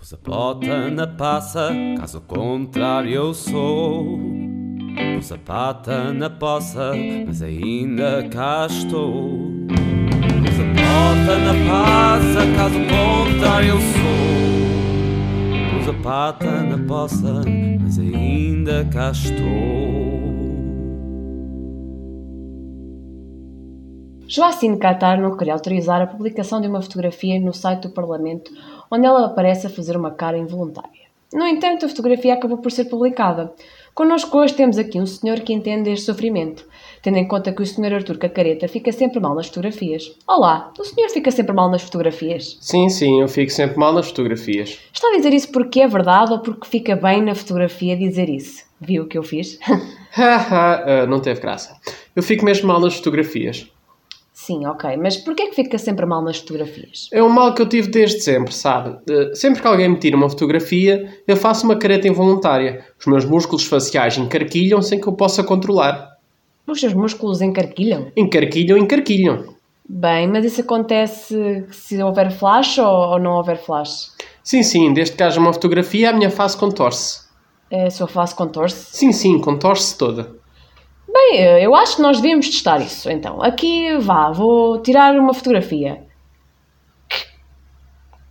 [0.00, 4.18] Pus a bota na passa, caso contrário eu sou.
[5.14, 6.92] Pus a pata na poça,
[7.26, 9.38] mas ainda cá estou.
[9.68, 14.08] Pus a na passa, caso contrário eu sou.
[15.78, 17.42] Pus a pata na poça,
[17.78, 20.00] mas ainda cá estou.
[24.26, 28.50] Joacine Catar não queria autorizar a publicação de uma fotografia no site do Parlamento
[28.90, 31.10] onde ela aparece a fazer uma cara involuntária.
[31.32, 33.52] No entanto, a fotografia acabou por ser publicada.
[33.94, 36.64] Connosco hoje temos aqui um senhor que entende este sofrimento,
[37.02, 40.12] tendo em conta que o senhor Artur Cacareta fica sempre mal nas fotografias.
[40.26, 42.58] Olá, o senhor fica sempre mal nas fotografias?
[42.60, 44.78] Sim, sim, eu fico sempre mal nas fotografias.
[44.92, 48.64] Está a dizer isso porque é verdade ou porque fica bem na fotografia dizer isso?
[48.80, 49.58] Viu o que eu fiz?
[50.10, 51.76] Haha, uh, não teve graça.
[52.16, 53.70] Eu fico mesmo mal nas fotografias.
[54.46, 54.96] Sim, ok.
[54.96, 57.10] Mas porquê é que fica sempre mal nas fotografias?
[57.12, 58.98] É um mal que eu tive desde sempre, sabe?
[59.34, 62.86] Sempre que alguém me tira uma fotografia, eu faço uma careta involuntária.
[62.98, 66.16] Os meus músculos faciais encarquilham sem que eu possa controlar.
[66.66, 68.10] Os seus músculos encarquilham?
[68.16, 69.44] Encarquilham, encarquilham.
[69.86, 74.10] Bem, mas isso acontece se houver flash ou, ou não houver flash?
[74.42, 77.28] Sim, sim, desde que haja uma fotografia, a minha face contorce.
[77.70, 78.96] É, a sua face contorce?
[78.96, 80.39] Sim, sim, contorce toda.
[81.12, 83.10] Bem, eu acho que nós devíamos testar isso.
[83.10, 86.02] Então, aqui vá, vou tirar uma fotografia.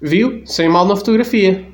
[0.00, 0.42] Viu?
[0.46, 1.72] Sem mal na fotografia.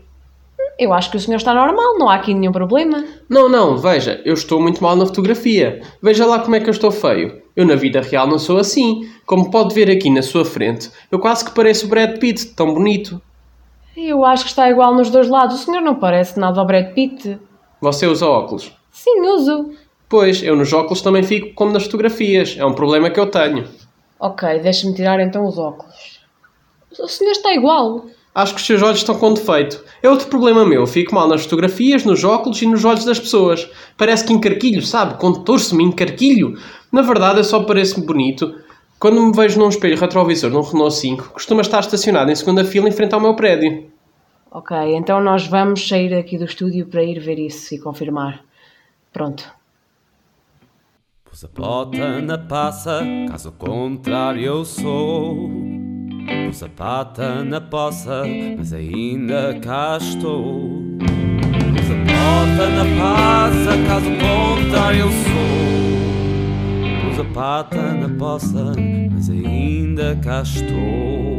[0.79, 3.05] Eu acho que o senhor está normal, não há aqui nenhum problema.
[3.29, 5.83] Não, não, veja, eu estou muito mal na fotografia.
[6.01, 7.43] Veja lá como é que eu estou feio.
[7.57, 9.11] Eu na vida real não sou assim.
[9.27, 12.73] Como pode ver aqui na sua frente, eu quase que pareço o Brad Pitt, tão
[12.75, 13.21] bonito.
[13.97, 15.61] Eu acho que está igual nos dois lados.
[15.61, 17.37] O senhor não parece nada ao Brad Pitt.
[17.81, 18.73] Você usa óculos?
[18.93, 19.71] Sim, uso.
[20.09, 22.57] Pois, eu nos óculos também fico como nas fotografias.
[22.59, 23.69] É um problema que eu tenho.
[24.19, 26.21] Ok, deixe-me tirar então os óculos.
[26.99, 28.07] O senhor está igual.
[28.35, 29.85] Acho que os seus olhos estão com defeito.
[30.03, 30.87] É outro problema meu.
[30.87, 33.69] Fico mal nas fotografias, nos óculos e nos olhos das pessoas.
[33.97, 35.19] Parece que encarquilho, sabe?
[35.19, 36.57] Contorço-me, encarquilho.
[36.91, 38.55] Na verdade, eu só pareço bonito.
[38.99, 42.89] Quando me vejo num espelho retrovisor num Renault 5, costuma estar estacionado em segunda fila
[42.89, 43.91] em frente ao meu prédio.
[44.51, 48.43] Ok, então nós vamos sair aqui do estúdio para ir ver isso e confirmar.
[49.13, 49.58] Pronto.
[51.29, 55.51] Pus a bota na passa, caso contrário eu sou.
[56.47, 58.23] Pus a pata na poça,
[58.57, 60.97] mas ainda cá estou.
[60.99, 65.19] Pus a bota na passa, caso contrário eu sou.
[67.11, 68.73] Pus a pata na poça,
[69.13, 71.38] mas ainda cá estou.